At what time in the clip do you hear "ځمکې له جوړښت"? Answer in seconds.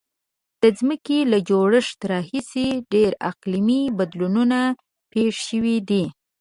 0.77-1.99